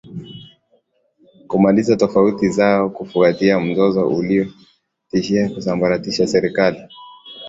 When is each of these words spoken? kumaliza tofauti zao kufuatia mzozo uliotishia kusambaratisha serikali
kumaliza 1.47 1.95
tofauti 1.97 2.49
zao 2.49 2.89
kufuatia 2.89 3.59
mzozo 3.59 4.07
uliotishia 4.09 5.49
kusambaratisha 5.49 6.27
serikali 6.27 6.81